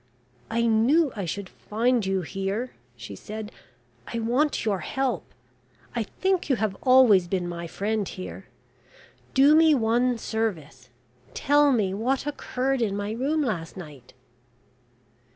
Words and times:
"I 0.49 0.63
knew 0.63 1.13
I 1.15 1.25
should 1.25 1.47
find 1.47 2.03
you 2.07 2.21
here," 2.23 2.73
she 2.95 3.15
said. 3.15 3.51
"I 4.07 4.17
want 4.17 4.65
your 4.65 4.79
help. 4.79 5.31
I 5.95 6.01
think 6.01 6.49
you 6.49 6.55
have 6.55 6.75
always 6.81 7.27
been 7.27 7.47
my 7.47 7.67
friend 7.67 8.09
here. 8.09 8.47
Do 9.35 9.53
me 9.53 9.75
one 9.75 10.17
service. 10.17 10.89
Tell 11.35 11.71
me 11.71 11.93
what 11.93 12.25
occurred 12.25 12.81
in 12.81 12.97
my 12.97 13.11
room 13.11 13.43
last 13.43 13.77
night." 13.77 14.15